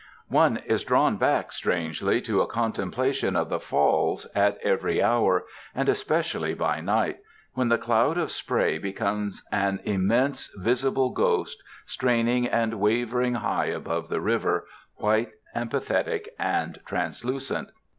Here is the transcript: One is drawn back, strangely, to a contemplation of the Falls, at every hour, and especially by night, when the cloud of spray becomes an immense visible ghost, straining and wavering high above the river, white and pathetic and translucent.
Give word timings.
One 0.29 0.57
is 0.65 0.83
drawn 0.83 1.17
back, 1.17 1.51
strangely, 1.51 2.21
to 2.21 2.41
a 2.41 2.47
contemplation 2.47 3.35
of 3.35 3.49
the 3.49 3.59
Falls, 3.59 4.25
at 4.33 4.57
every 4.63 4.99
hour, 4.99 5.43
and 5.75 5.87
especially 5.87 6.55
by 6.55 6.79
night, 6.81 7.19
when 7.53 7.69
the 7.69 7.77
cloud 7.77 8.17
of 8.17 8.31
spray 8.31 8.79
becomes 8.79 9.43
an 9.51 9.79
immense 9.83 10.51
visible 10.57 11.11
ghost, 11.11 11.61
straining 11.85 12.47
and 12.47 12.79
wavering 12.79 13.35
high 13.35 13.67
above 13.67 14.09
the 14.09 14.21
river, 14.21 14.65
white 14.95 15.33
and 15.53 15.69
pathetic 15.69 16.29
and 16.39 16.79
translucent. 16.83 17.69